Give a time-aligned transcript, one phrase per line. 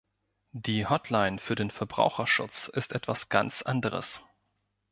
[0.55, 4.23] Die Hotline für den Verbraucherschutz ist etwas ganz anderes.